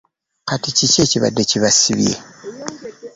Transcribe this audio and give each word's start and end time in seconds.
Kati 0.47 0.69
kiki 0.77 0.97
ekibadde 1.05 1.41
kibasibye? 1.49 2.15